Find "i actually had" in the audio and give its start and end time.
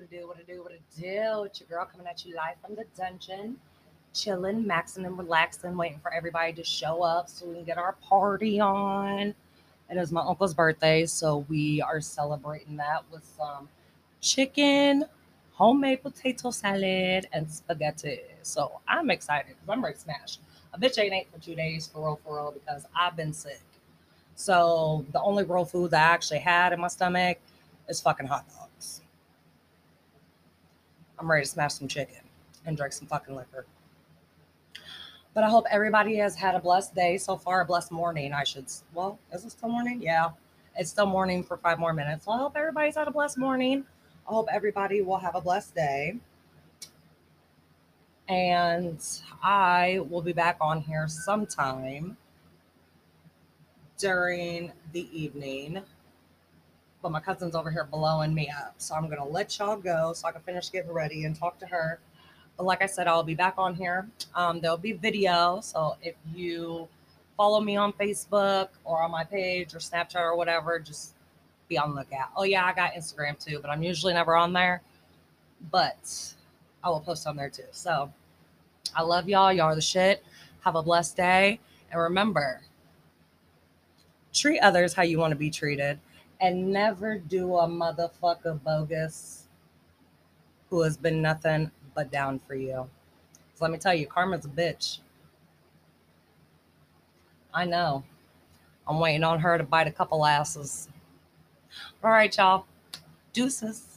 26.10-26.72